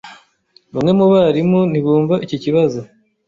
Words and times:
Bamwe 0.73 0.91
mu 0.99 1.05
barimu 1.13 1.59
ntibumva 1.71 2.15
iki 2.25 2.37
kibazo. 2.43 2.79